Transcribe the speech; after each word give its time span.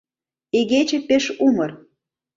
Игече 0.59 0.99
пеш 1.07 1.25
умыр. 1.45 1.71